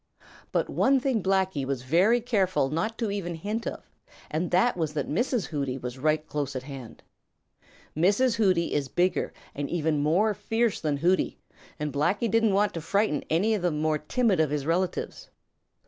[0.51, 3.87] But one thing Blacky was very careful not to even hint of,
[4.31, 5.45] and that was that Mrs.
[5.49, 7.03] Hooty was right close at hand.
[7.95, 8.33] Mrs.
[8.37, 11.37] Hooty is bigger and even more fierce than Hooty,
[11.79, 15.29] and Blacky didn't want to frighten any of the more timid of his relatives.